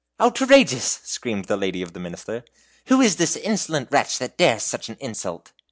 [0.19, 2.43] "Outrageous!" screamed the lady of the Minister;
[2.87, 5.51] "who is the insolent wretch that dares such an insult?"